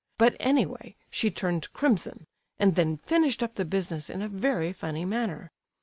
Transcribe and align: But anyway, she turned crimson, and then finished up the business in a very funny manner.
But 0.17 0.35
anyway, 0.39 0.95
she 1.11 1.29
turned 1.29 1.71
crimson, 1.73 2.25
and 2.57 2.73
then 2.73 2.97
finished 2.97 3.43
up 3.43 3.53
the 3.53 3.65
business 3.65 4.09
in 4.09 4.23
a 4.23 4.27
very 4.27 4.73
funny 4.73 5.05
manner. 5.05 5.51